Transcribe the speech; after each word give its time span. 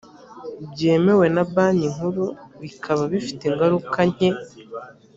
byemewe 0.71 1.25
na 1.35 1.43
banki 1.53 1.87
nkuru 1.93 2.25
bikaba 2.61 3.03
bifite 3.13 3.41
ingaruka 3.49 3.99
nke 4.11 4.29